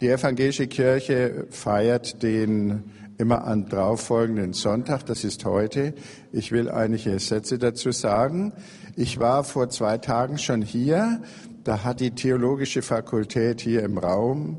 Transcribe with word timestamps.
Die 0.00 0.10
evangelische 0.10 0.68
Kirche 0.68 1.48
feiert 1.50 2.22
den 2.22 2.84
immer 3.18 3.42
an 3.42 3.66
folgenden 3.96 4.52
Sonntag, 4.52 5.04
das 5.06 5.24
ist 5.24 5.44
heute. 5.44 5.92
Ich 6.30 6.52
will 6.52 6.70
einige 6.70 7.18
Sätze 7.18 7.58
dazu 7.58 7.90
sagen. 7.90 8.52
Ich 8.94 9.18
war 9.18 9.42
vor 9.42 9.70
zwei 9.70 9.98
Tagen 9.98 10.38
schon 10.38 10.62
hier, 10.62 11.20
da 11.64 11.82
hat 11.82 11.98
die 11.98 12.12
theologische 12.12 12.80
Fakultät 12.80 13.60
hier 13.60 13.82
im 13.82 13.98
Raum 13.98 14.58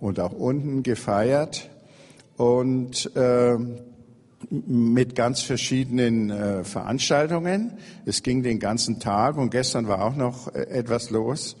und 0.00 0.20
auch 0.20 0.32
unten 0.32 0.82
gefeiert 0.82 1.70
und 2.36 3.10
äh, 3.16 3.56
mit 4.50 5.14
ganz 5.16 5.40
verschiedenen 5.40 6.28
äh, 6.28 6.62
Veranstaltungen. 6.62 7.78
Es 8.04 8.22
ging 8.22 8.42
den 8.42 8.58
ganzen 8.58 9.00
Tag 9.00 9.38
und 9.38 9.48
gestern 9.48 9.88
war 9.88 10.04
auch 10.04 10.16
noch 10.16 10.54
äh, 10.54 10.64
etwas 10.64 11.08
los. 11.08 11.56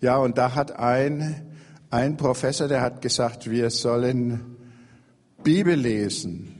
Ja, 0.00 0.16
und 0.16 0.38
da 0.38 0.54
hat 0.54 0.78
ein 0.78 1.53
ein 1.90 2.16
Professor, 2.16 2.68
der 2.68 2.80
hat 2.80 3.02
gesagt, 3.02 3.50
wir 3.50 3.70
sollen 3.70 4.56
Bibel 5.42 5.74
lesen, 5.74 6.54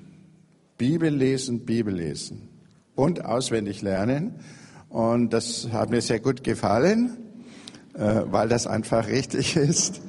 Bibel 0.77 1.13
lesen, 1.15 1.65
Bibel 1.65 1.95
lesen 1.95 2.49
und 2.95 3.25
auswendig 3.25 3.83
lernen. 3.83 4.41
Und 4.89 5.33
das 5.33 5.69
hat 5.73 5.91
mir 5.91 6.01
sehr 6.01 6.21
gut 6.21 6.45
gefallen, 6.45 7.17
äh, 7.95 8.23
weil 8.27 8.49
das 8.49 8.67
einfach 8.67 9.09
richtig 9.09 9.57
ist. 9.57 10.01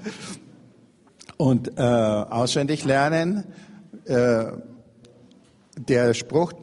Und 1.38 1.78
äh, 1.78 1.82
auswendig 1.82 2.86
lernen, 2.86 3.46
äh, 4.06 4.46
der 5.78 6.14
Spruch, 6.14 6.54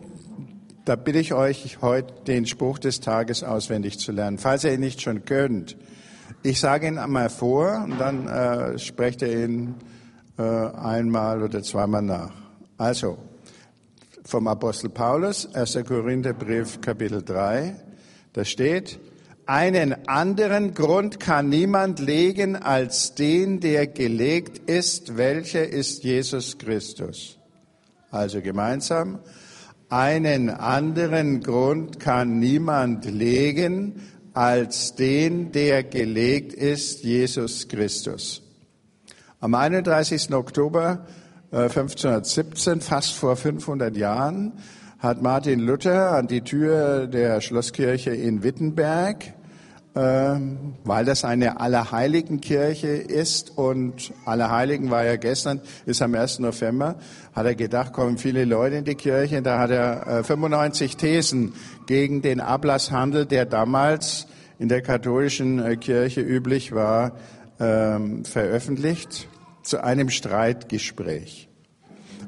da 0.84 0.96
bitte 0.96 1.18
ich 1.18 1.34
euch 1.34 1.80
heute 1.82 2.14
den 2.26 2.46
Spruch 2.46 2.78
des 2.78 3.00
Tages 3.00 3.42
auswendig 3.42 3.98
zu 3.98 4.12
lernen, 4.12 4.38
falls 4.38 4.64
ihr 4.64 4.72
ihn 4.72 4.80
nicht 4.80 5.02
schon 5.02 5.24
könnt. 5.24 5.76
Ich 6.44 6.58
sage 6.58 6.88
ihn 6.88 6.98
einmal 6.98 7.30
vor 7.30 7.84
und 7.84 8.00
dann 8.00 8.26
äh, 8.26 8.76
sprecht 8.76 9.22
ihr 9.22 9.44
ihn 9.44 9.76
äh, 10.36 10.42
einmal 10.42 11.40
oder 11.40 11.62
zweimal 11.62 12.02
nach. 12.02 12.32
Also, 12.76 13.16
vom 14.24 14.48
Apostel 14.48 14.90
Paulus, 14.90 15.54
1. 15.54 15.78
Korintherbrief, 15.86 16.80
Kapitel 16.80 17.22
3, 17.22 17.76
da 18.32 18.44
steht, 18.44 18.98
einen 19.46 20.08
anderen 20.08 20.74
Grund 20.74 21.20
kann 21.20 21.48
niemand 21.48 22.00
legen 22.00 22.56
als 22.56 23.14
den, 23.14 23.60
der 23.60 23.86
gelegt 23.86 24.68
ist, 24.68 25.16
welcher 25.16 25.68
ist 25.68 26.02
Jesus 26.02 26.58
Christus. 26.58 27.38
Also 28.10 28.42
gemeinsam, 28.42 29.20
einen 29.90 30.50
anderen 30.50 31.40
Grund 31.40 32.00
kann 32.00 32.40
niemand 32.40 33.04
legen 33.04 34.00
als 34.34 34.94
den, 34.94 35.52
der 35.52 35.82
gelegt 35.82 36.52
ist, 36.52 37.04
Jesus 37.04 37.68
Christus. 37.68 38.42
Am 39.40 39.54
31. 39.54 40.32
Oktober 40.32 41.06
1517, 41.50 42.78
äh, 42.78 42.80
fast 42.80 43.12
vor 43.14 43.36
500 43.36 43.96
Jahren, 43.96 44.52
hat 44.98 45.20
Martin 45.20 45.60
Luther 45.60 46.12
an 46.12 46.28
die 46.28 46.42
Tür 46.42 47.08
der 47.08 47.40
Schlosskirche 47.40 48.10
in 48.10 48.42
Wittenberg 48.42 49.34
weil 49.94 51.04
das 51.04 51.24
eine 51.24 51.60
Allerheiligenkirche 51.60 52.88
ist 52.88 53.58
und 53.58 54.12
Allerheiligen 54.24 54.90
war 54.90 55.04
ja 55.04 55.16
gestern, 55.16 55.60
ist 55.84 56.00
am 56.00 56.14
1. 56.14 56.38
November, 56.38 56.96
hat 57.34 57.44
er 57.44 57.54
gedacht, 57.54 57.92
kommen 57.92 58.16
viele 58.16 58.46
Leute 58.46 58.76
in 58.76 58.84
die 58.84 58.94
Kirche. 58.94 59.42
Da 59.42 59.58
hat 59.58 59.70
er 59.70 60.24
95 60.24 60.92
äh, 60.92 60.96
Thesen 60.96 61.52
gegen 61.86 62.22
den 62.22 62.40
Ablasshandel, 62.40 63.26
der 63.26 63.44
damals 63.44 64.26
in 64.58 64.68
der 64.68 64.80
katholischen 64.80 65.58
äh, 65.58 65.76
Kirche 65.76 66.22
üblich 66.22 66.72
war, 66.72 67.12
ähm, 67.60 68.24
veröffentlicht 68.24 69.28
zu 69.62 69.82
einem 69.84 70.08
Streitgespräch. 70.08 71.48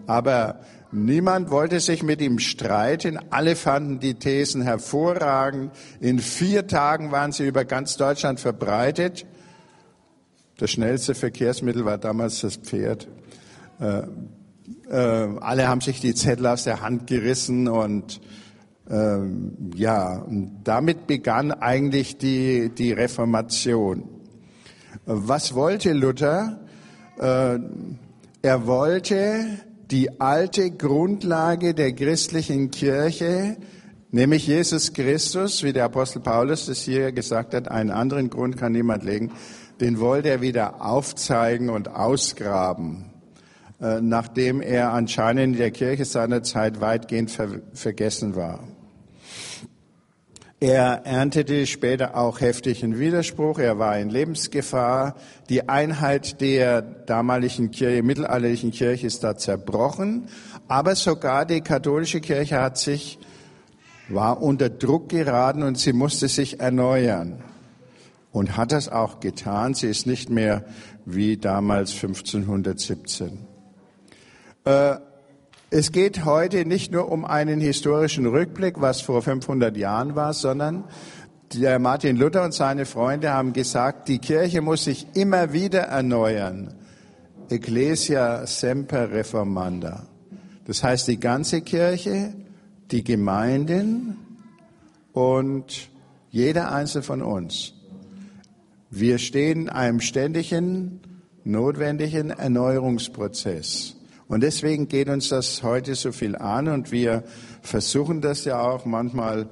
Aber 0.07 0.61
Niemand 0.95 1.51
wollte 1.51 1.81
sich 1.81 2.05
mit 2.05 2.21
ihm 2.21 2.39
streiten. 2.39 3.19
Alle 3.31 3.57
fanden 3.57 3.99
die 3.99 4.15
Thesen 4.15 4.63
hervorragend. 4.63 5.73
In 5.99 6.21
vier 6.21 6.69
Tagen 6.69 7.11
waren 7.11 7.33
sie 7.33 7.49
über 7.49 7.65
ganz 7.65 7.97
Deutschland 7.97 8.39
verbreitet. 8.39 9.27
Das 10.57 10.71
schnellste 10.71 11.17
Verkehrsmittel 11.17 11.85
war 11.85 11.99
damals 11.99 12.43
das 12.43 12.55
Pferd. 12.55 13.09
Äh, 13.81 14.03
äh, 14.89 15.37
alle 15.41 15.67
haben 15.67 15.81
sich 15.81 16.01
die 16.01 16.15
Zettel 16.15 16.47
aus 16.47 16.63
der 16.63 16.81
Hand 16.81 17.09
gerissen 17.09 17.67
und 17.67 18.21
äh, 18.89 19.19
ja, 19.75 20.19
und 20.19 20.61
damit 20.63 21.09
begann 21.09 21.51
eigentlich 21.51 22.19
die, 22.19 22.71
die 22.73 22.93
Reformation. 22.93 24.09
Was 25.07 25.57
wollte 25.57 25.93
Luther? 25.93 26.61
Äh, 27.19 27.59
er 28.43 28.67
wollte 28.69 29.59
die 29.91 30.21
alte 30.21 30.71
Grundlage 30.71 31.75
der 31.75 31.93
christlichen 31.93 32.71
Kirche, 32.71 33.57
nämlich 34.11 34.47
Jesus 34.47 34.93
Christus, 34.93 35.63
wie 35.63 35.73
der 35.73 35.85
Apostel 35.85 36.21
Paulus 36.21 36.67
das 36.67 36.83
hier 36.83 37.13
gesagt 37.13 37.55
hat, 37.55 37.71
einen 37.71 37.91
anderen 37.91 38.31
Grund 38.31 38.57
kann 38.57 38.73
niemand 38.73 39.05
legen, 39.05 39.33
den 39.81 40.01
wollte 40.01 40.29
er 40.29 40.41
wieder 40.41 40.85
aufzeigen 40.85 41.69
und 41.69 41.89
ausgraben, 41.89 43.11
äh, 43.81 44.01
nachdem 44.01 44.63
er 44.63 44.93
anscheinend 44.93 45.55
in 45.55 45.59
der 45.59 45.71
Kirche 45.71 46.05
seiner 46.05 46.43
Zeit 46.43 46.81
weitgehend 46.81 47.31
ver 47.31 47.61
vergessen 47.75 48.37
war. 48.37 48.61
Er 50.67 51.05
erntete 51.05 51.67
später 51.67 52.17
auch 52.17 52.41
heftigen 52.41 52.99
Widerspruch. 52.99 53.59
Er 53.59 53.79
war 53.79 53.99
in 53.99 54.09
Lebensgefahr. 54.09 55.15
Die 55.51 55.69
Einheit 55.69 56.41
der 56.41 56.81
damaligen 56.81 57.71
Kirche, 57.71 58.03
mittelalterlichen 58.03 58.71
Kirche 58.71 59.07
ist 59.07 59.23
da 59.23 59.37
zerbrochen. 59.37 60.27
Aber 60.67 60.95
sogar 60.95 61.45
die 61.45 61.61
katholische 61.61 62.23
Kirche 62.23 62.63
hat 62.63 62.79
sich, 62.79 63.19
war 64.09 64.41
unter 64.41 64.71
Druck 64.71 65.11
geraten 65.11 65.65
und 65.65 65.77
sie 65.77 65.93
musste 65.93 66.29
sich 66.29 66.61
erneuern. 66.61 67.45
Und 68.33 68.57
hat 68.57 68.73
das 68.73 68.89
auch 68.89 69.21
getan. 69.21 69.75
Sie 69.75 69.89
ist 69.89 70.07
nicht 70.07 70.31
mehr 70.31 70.65
wie 71.05 71.37
damals 71.37 71.93
1517. 71.93 73.47
Äh, 74.65 74.97
es 75.75 75.91
geht 75.91 76.25
heute 76.25 76.67
nicht 76.67 76.93
nur 76.93 77.11
um 77.11 77.25
einen 77.25 77.61
historischen 77.61 78.27
Rückblick, 78.27 78.81
was 78.81 79.01
vor 79.01 79.23
500 79.23 79.77
Jahren 79.77 80.15
war, 80.15 80.33
sondern 80.33 80.85
der 81.53 81.81
Martin 81.81 82.17
Luther 82.17 82.45
und 82.45 82.55
seine 82.55 82.87
Freunde 82.87 83.33
haben 83.33 83.53
gesagt, 83.53 84.07
die 84.07 84.21
Kirche 84.21 84.61
muss 84.61 84.85
sich 84.85 85.09
immer 85.15 85.53
wieder 85.53 85.81
erneuern. 85.81 86.75
Ecclesia 87.51 88.47
semper 88.47 89.11
reformanda. 89.11 90.07
Das 90.65 90.85
heißt, 90.85 91.09
die 91.09 91.19
ganze 91.19 91.61
Kirche, 91.63 92.35
die 92.93 93.03
Gemeinden 93.03 94.17
und 95.13 95.91
jeder 96.31 96.71
Einzelne 96.71 97.03
von 97.03 97.21
uns. 97.21 97.75
Wir 98.91 99.19
stehen 99.19 99.63
in 99.63 99.69
einem 99.71 99.99
ständigen, 99.99 101.01
notwendigen 101.43 102.31
Erneuerungsprozess. 102.31 103.97
Und 104.27 104.43
deswegen 104.43 104.89
geht 104.89 105.09
uns 105.09 105.29
das 105.29 105.63
heute 105.63 105.95
so 105.95 106.11
viel 106.13 106.37
an 106.37 106.69
und 106.69 106.93
wir 106.93 107.25
versuchen 107.63 108.21
das 108.21 108.45
ja 108.45 108.61
auch. 108.61 108.87
Manchmal 108.87 109.49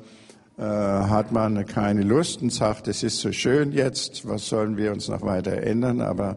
äh, 0.58 0.62
hat 0.62 1.32
man 1.32 1.66
keine 1.66 2.02
Lust 2.02 2.40
und 2.40 2.52
sagt, 2.52 2.88
es 2.88 3.02
ist 3.02 3.20
so 3.20 3.32
schön 3.32 3.72
jetzt, 3.72 4.26
was 4.28 4.48
sollen 4.48 4.76
wir 4.76 4.92
uns 4.92 5.08
noch 5.08 5.22
weiter 5.22 5.52
ändern? 5.62 6.00
Aber 6.00 6.36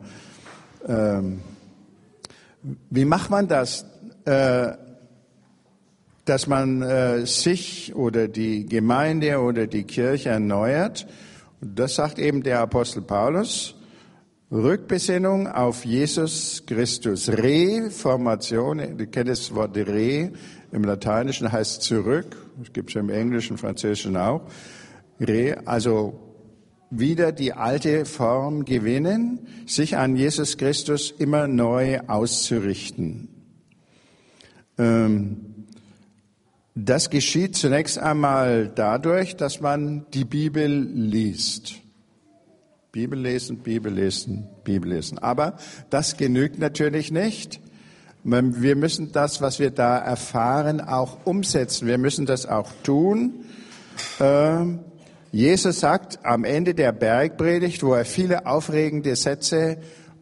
ähm, 0.88 1.42
wie 2.90 3.06
macht 3.06 3.30
man 3.30 3.48
das, 3.48 3.86
äh, 4.26 4.72
dass 6.26 6.48
man 6.48 6.82
äh, 6.82 7.26
sich 7.26 7.96
oder 7.96 8.28
die 8.28 8.66
Gemeinde 8.66 9.40
oder 9.40 9.68
die 9.68 9.84
Kirche 9.84 10.30
erneuert? 10.30 11.08
Und 11.62 11.78
das 11.80 11.96
sagt 11.96 12.20
eben 12.20 12.44
der 12.44 12.60
Apostel 12.60 13.02
Paulus. 13.02 13.75
Rückbesinnung 14.52 15.48
auf 15.48 15.86
Jesus 15.86 16.64
Christus. 16.68 17.30
Reformation, 17.30 18.80
ihr 18.80 19.08
kennt 19.08 19.30
das 19.30 19.54
Wort 19.56 19.76
Re, 19.76 20.32
im 20.72 20.84
Lateinischen 20.84 21.52
heißt 21.52 21.82
zurück, 21.82 22.36
das 22.60 22.72
gibt 22.72 22.92
es 22.92 22.96
im 22.96 23.10
Englischen, 23.10 23.58
Französischen 23.58 24.18
auch. 24.18 24.42
Re, 25.20 25.62
also 25.66 26.20
wieder 26.92 27.32
die 27.32 27.54
alte 27.54 28.06
Form 28.06 28.66
gewinnen, 28.66 29.48
sich 29.66 29.98
an 29.98 30.16
Jesus 30.16 30.58
Christus 30.58 31.12
immer 31.12 31.48
neu 31.48 32.00
auszurichten. 32.08 33.30
Ähm, 34.78 35.66
das 36.76 37.10
geschieht 37.10 37.56
zunächst 37.56 37.98
einmal 37.98 38.68
dadurch, 38.68 39.36
dass 39.38 39.62
man 39.62 40.06
die 40.14 40.26
Bibel 40.26 40.70
liest. 40.70 41.85
Bibel 42.96 43.20
lesen, 43.20 43.58
Bibel 43.58 43.92
lesen, 43.92 44.48
Bibel 44.64 44.94
lesen. 44.94 45.18
Aber 45.18 45.58
das 45.90 46.16
genügt 46.16 46.60
natürlich 46.60 47.12
nicht. 47.12 47.60
Wir 48.24 48.78
müssen 48.78 49.12
das, 49.12 49.42
was 49.42 49.60
wir 49.60 49.70
da 49.70 49.98
erfahren, 49.98 50.80
auch 50.80 51.18
umsetzen. 51.26 51.90
Wir 51.90 51.98
müssen 51.98 52.26
das 52.26 52.46
auch 52.46 52.72
tun. 52.84 53.44
Ähm, 54.22 54.80
Jesus 55.34 55.82
sagt 55.82 56.20
am 56.24 56.46
Ende 56.46 56.74
der 56.74 56.94
Bergpredigt, 56.94 57.84
wo 57.84 57.96
er 57.96 58.06
viele 58.06 58.48
aufregende 58.48 59.18
Sätze 59.18 59.78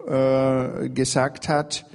äh, 0.08 0.90
gesagt 0.90 1.50
hat, 1.50 1.86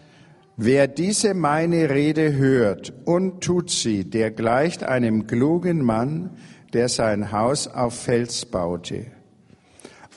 wer 0.57 0.87
diese 0.87 1.35
meine 1.35 1.91
Rede 1.91 2.37
hört 2.37 2.93
und 3.05 3.43
tut 3.43 3.71
sie, 3.71 4.09
der 4.09 4.31
gleicht 4.31 4.85
einem 4.85 5.27
klugen 5.27 5.85
Mann, 5.85 6.37
der 6.73 6.89
sein 6.89 7.33
Haus 7.33 7.67
auf 7.67 7.99
Fels 7.99 8.47
baute. 8.47 9.18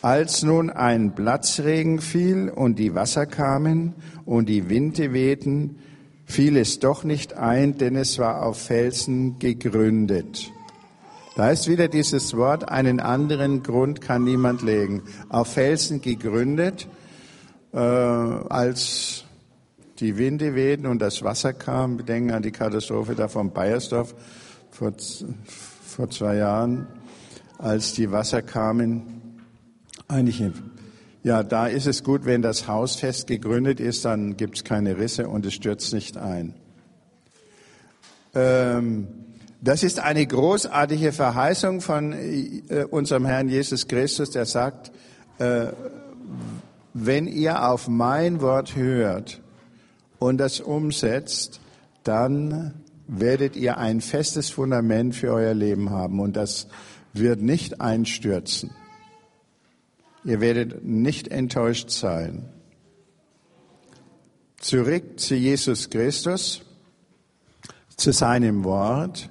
Als 0.01 0.41
nun 0.41 0.71
ein 0.71 1.13
Platzregen 1.13 2.01
fiel 2.01 2.49
und 2.49 2.79
die 2.79 2.95
Wasser 2.95 3.27
kamen 3.27 3.93
und 4.25 4.49
die 4.49 4.67
Winde 4.67 5.13
wehten, 5.13 5.77
fiel 6.25 6.57
es 6.57 6.79
doch 6.79 7.03
nicht 7.03 7.33
ein, 7.33 7.77
denn 7.77 7.95
es 7.95 8.17
war 8.17 8.43
auf 8.43 8.57
Felsen 8.59 9.37
gegründet. 9.37 10.51
Da 11.35 11.51
ist 11.51 11.67
wieder 11.67 11.87
dieses 11.87 12.35
Wort, 12.35 12.67
einen 12.69 12.99
anderen 12.99 13.61
Grund 13.61 14.01
kann 14.01 14.23
niemand 14.23 14.63
legen. 14.63 15.03
Auf 15.29 15.53
Felsen 15.53 16.01
gegründet, 16.01 16.87
äh, 17.71 17.77
als 17.77 19.25
die 19.99 20.17
Winde 20.17 20.55
wehten 20.55 20.87
und 20.87 20.99
das 20.99 21.21
Wasser 21.21 21.53
kam. 21.53 21.99
Wir 21.99 22.05
denken 22.05 22.31
an 22.31 22.41
die 22.41 22.51
Katastrophe 22.51 23.13
da 23.13 23.27
von 23.27 23.51
Bayersdorf 23.51 24.15
vor, 24.71 24.93
vor 25.85 26.09
zwei 26.09 26.37
Jahren, 26.37 26.87
als 27.59 27.93
die 27.93 28.11
Wasser 28.11 28.41
kamen. 28.41 29.20
Eigentlich, 30.11 30.43
ja, 31.23 31.41
da 31.41 31.67
ist 31.67 31.87
es 31.87 32.03
gut, 32.03 32.25
wenn 32.25 32.41
das 32.41 32.67
Haus 32.67 32.97
fest 32.97 33.27
gegründet 33.27 33.79
ist, 33.79 34.03
dann 34.03 34.35
gibt 34.35 34.57
es 34.57 34.63
keine 34.65 34.97
Risse 34.97 35.29
und 35.29 35.45
es 35.45 35.53
stürzt 35.53 35.93
nicht 35.93 36.17
ein. 36.17 36.53
Ähm, 38.35 39.07
das 39.61 39.83
ist 39.83 40.01
eine 40.01 40.27
großartige 40.27 41.13
Verheißung 41.13 41.79
von 41.79 42.11
äh, 42.11 42.83
unserem 42.89 43.25
Herrn 43.25 43.47
Jesus 43.47 43.87
Christus, 43.87 44.31
der 44.31 44.45
sagt, 44.45 44.91
äh, 45.37 45.67
wenn 46.93 47.25
ihr 47.25 47.69
auf 47.69 47.87
mein 47.87 48.41
Wort 48.41 48.75
hört 48.75 49.39
und 50.19 50.39
das 50.39 50.59
umsetzt, 50.59 51.61
dann 52.03 52.73
werdet 53.07 53.55
ihr 53.55 53.77
ein 53.77 54.01
festes 54.01 54.49
Fundament 54.49 55.15
für 55.15 55.31
euer 55.31 55.53
Leben 55.53 55.89
haben 55.89 56.19
und 56.19 56.35
das 56.35 56.67
wird 57.13 57.41
nicht 57.41 57.79
einstürzen. 57.79 58.71
Ihr 60.23 60.39
werdet 60.39 60.85
nicht 60.85 61.29
enttäuscht 61.29 61.89
sein. 61.89 62.49
Zurück 64.57 65.19
zu 65.19 65.35
Jesus 65.35 65.89
Christus, 65.89 66.61
zu 67.97 68.13
seinem 68.13 68.63
Wort. 68.63 69.29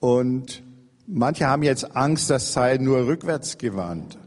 Und 0.00 0.64
manche 1.06 1.46
haben 1.46 1.62
jetzt 1.62 1.96
Angst, 1.96 2.30
das 2.30 2.52
sei 2.52 2.78
nur 2.78 3.06
rückwärts 3.06 3.58
gewandt. 3.58 4.18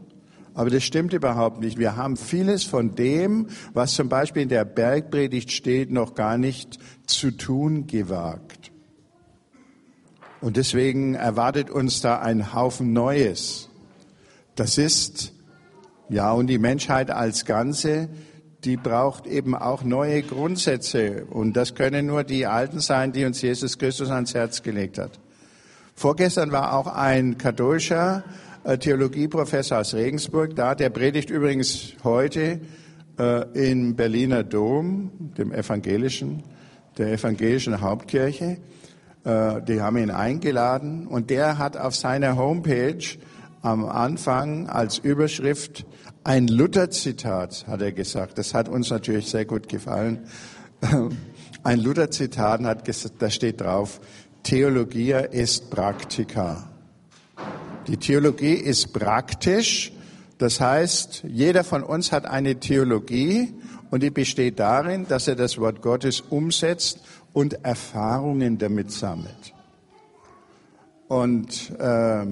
Aber 0.54 0.70
das 0.70 0.84
stimmt 0.84 1.12
überhaupt 1.12 1.60
nicht. 1.60 1.78
Wir 1.78 1.96
haben 1.96 2.16
vieles 2.16 2.64
von 2.64 2.94
dem, 2.94 3.48
was 3.74 3.92
zum 3.92 4.08
Beispiel 4.08 4.42
in 4.42 4.48
der 4.48 4.64
Bergpredigt 4.64 5.52
steht, 5.52 5.90
noch 5.90 6.14
gar 6.14 6.38
nicht 6.38 6.78
zu 7.06 7.32
tun 7.32 7.86
gewagt. 7.86 8.70
Und 10.40 10.56
deswegen 10.56 11.14
erwartet 11.14 11.70
uns 11.70 12.00
da 12.00 12.20
ein 12.20 12.54
Haufen 12.54 12.92
Neues. 12.92 13.68
Das 14.54 14.78
ist, 14.78 15.33
ja, 16.08 16.32
und 16.32 16.48
die 16.48 16.58
Menschheit 16.58 17.10
als 17.10 17.44
Ganze, 17.44 18.08
die 18.64 18.76
braucht 18.76 19.26
eben 19.26 19.54
auch 19.54 19.84
neue 19.84 20.22
Grundsätze. 20.22 21.26
Und 21.26 21.54
das 21.54 21.74
können 21.74 22.06
nur 22.06 22.24
die 22.24 22.46
alten 22.46 22.80
sein, 22.80 23.12
die 23.12 23.24
uns 23.24 23.40
Jesus 23.42 23.78
Christus 23.78 24.10
ans 24.10 24.34
Herz 24.34 24.62
gelegt 24.62 24.98
hat. 24.98 25.18
Vorgestern 25.94 26.50
war 26.50 26.74
auch 26.74 26.86
ein 26.86 27.38
katholischer 27.38 28.24
äh, 28.64 28.78
Theologieprofessor 28.78 29.78
aus 29.78 29.94
Regensburg 29.94 30.56
da, 30.56 30.74
der 30.74 30.90
predigt 30.90 31.30
übrigens 31.30 31.94
heute 32.02 32.60
äh, 33.18 33.70
im 33.70 33.94
Berliner 33.94 34.42
Dom, 34.42 35.10
dem 35.38 35.52
evangelischen, 35.52 36.42
der 36.98 37.12
evangelischen 37.12 37.80
Hauptkirche. 37.80 38.58
Äh, 39.24 39.62
die 39.62 39.80
haben 39.80 39.98
ihn 39.98 40.10
eingeladen 40.10 41.06
und 41.06 41.30
der 41.30 41.58
hat 41.58 41.76
auf 41.76 41.94
seiner 41.94 42.36
Homepage 42.36 43.04
am 43.64 43.86
Anfang 43.86 44.68
als 44.68 44.98
Überschrift 44.98 45.86
ein 46.22 46.48
Luther-Zitat, 46.48 47.66
hat 47.66 47.80
er 47.80 47.92
gesagt. 47.92 48.36
Das 48.36 48.52
hat 48.52 48.68
uns 48.68 48.90
natürlich 48.90 49.30
sehr 49.30 49.46
gut 49.46 49.70
gefallen. 49.70 50.26
Ein 51.62 51.80
Luther-Zitat 51.80 52.62
hat 52.62 52.84
gesagt, 52.84 53.14
da 53.20 53.30
steht 53.30 53.62
drauf, 53.62 54.02
Theologia 54.42 55.20
ist 55.20 55.70
Praktika. 55.70 56.68
Die 57.86 57.96
Theologie 57.96 58.52
ist 58.52 58.92
praktisch. 58.92 59.92
Das 60.36 60.60
heißt, 60.60 61.24
jeder 61.26 61.64
von 61.64 61.82
uns 61.82 62.12
hat 62.12 62.26
eine 62.26 62.60
Theologie 62.60 63.54
und 63.90 64.02
die 64.02 64.10
besteht 64.10 64.58
darin, 64.58 65.06
dass 65.08 65.26
er 65.26 65.36
das 65.36 65.56
Wort 65.56 65.80
Gottes 65.80 66.20
umsetzt 66.20 67.00
und 67.32 67.64
Erfahrungen 67.64 68.58
damit 68.58 68.90
sammelt. 68.90 69.54
Und 71.08 71.70
äh, 71.78 72.26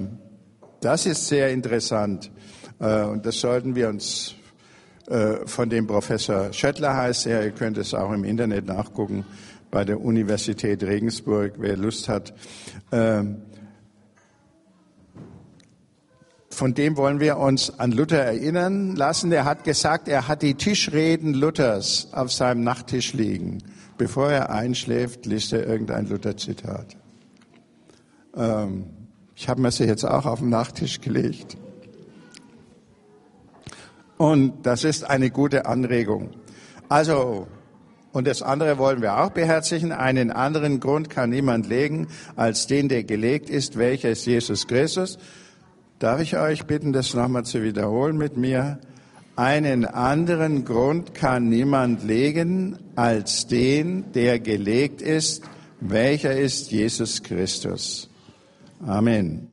das 0.83 1.05
ist 1.05 1.27
sehr 1.27 1.49
interessant. 1.49 2.31
Äh, 2.79 3.03
und 3.03 3.25
das 3.25 3.39
sollten 3.39 3.75
wir 3.75 3.89
uns 3.89 4.35
äh, 5.07 5.45
von 5.45 5.69
dem 5.69 5.87
Professor 5.87 6.53
Schöttler 6.53 6.95
heißt 6.95 7.27
er, 7.27 7.43
ihr 7.43 7.51
könnt 7.51 7.77
es 7.77 7.93
auch 7.93 8.11
im 8.11 8.23
Internet 8.23 8.65
nachgucken, 8.65 9.25
bei 9.69 9.83
der 9.83 9.99
Universität 9.99 10.83
Regensburg, 10.83 11.53
wer 11.57 11.75
Lust 11.75 12.07
hat. 12.07 12.33
Ähm, 12.91 13.41
von 16.49 16.75
dem 16.75 16.95
wollen 16.97 17.19
wir 17.19 17.37
uns 17.37 17.79
an 17.79 17.91
Luther 17.91 18.19
erinnern 18.19 18.95
lassen. 18.95 19.31
Er 19.31 19.45
hat 19.45 19.63
gesagt, 19.63 20.07
er 20.07 20.27
hat 20.27 20.43
die 20.43 20.53
Tischreden 20.53 21.33
Luthers 21.33 22.09
auf 22.13 22.31
seinem 22.31 22.63
Nachttisch 22.63 23.13
liegen. 23.13 23.63
Bevor 23.97 24.31
er 24.31 24.51
einschläft, 24.51 25.25
liest 25.25 25.53
er 25.53 25.65
irgendein 25.65 26.07
Luther-Zitat. 26.07 26.95
Ähm, 28.35 29.02
ich 29.35 29.49
habe 29.49 29.61
mir 29.61 29.71
sie 29.71 29.85
jetzt 29.85 30.05
auch 30.05 30.25
auf 30.25 30.39
den 30.39 30.49
Nachttisch 30.49 31.01
gelegt. 31.01 31.57
Und 34.17 34.65
das 34.65 34.83
ist 34.83 35.09
eine 35.09 35.31
gute 35.31 35.65
Anregung. 35.65 36.29
Also, 36.87 37.47
und 38.11 38.27
das 38.27 38.43
andere 38.43 38.77
wollen 38.77 39.01
wir 39.01 39.19
auch 39.19 39.31
beherzigen. 39.31 39.91
Einen 39.91 40.31
anderen 40.31 40.79
Grund 40.79 41.09
kann 41.09 41.31
niemand 41.31 41.67
legen 41.67 42.07
als 42.35 42.67
den, 42.67 42.89
der 42.89 43.03
gelegt 43.03 43.49
ist, 43.49 43.77
welcher 43.77 44.11
ist 44.11 44.25
Jesus 44.25 44.67
Christus. 44.67 45.17
Darf 45.97 46.21
ich 46.21 46.37
euch 46.37 46.65
bitten, 46.65 46.93
das 46.93 47.13
nochmal 47.13 47.43
zu 47.43 47.63
wiederholen 47.63 48.17
mit 48.17 48.37
mir? 48.37 48.79
Einen 49.35 49.85
anderen 49.85 50.63
Grund 50.63 51.15
kann 51.15 51.49
niemand 51.49 52.03
legen 52.03 52.77
als 52.95 53.47
den, 53.47 54.11
der 54.13 54.39
gelegt 54.39 55.01
ist, 55.01 55.43
welcher 55.79 56.35
ist 56.35 56.71
Jesus 56.71 57.23
Christus. 57.23 58.12
Amen. 58.87 59.52